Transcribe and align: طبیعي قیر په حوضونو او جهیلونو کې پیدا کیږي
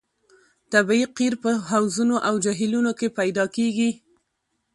طبیعي 0.71 1.05
قیر 1.17 1.33
په 1.43 1.51
حوضونو 1.69 2.15
او 2.27 2.33
جهیلونو 2.45 2.91
کې 2.99 3.07
پیدا 3.19 3.45
کیږي 3.55 3.89